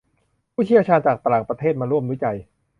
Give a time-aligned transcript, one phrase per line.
[0.53, 2.37] ผู้เชี่ยวชาญจากต่างประเทศมาร่วมวิจัย